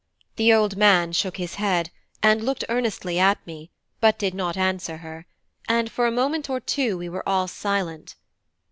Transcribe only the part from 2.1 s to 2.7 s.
and looked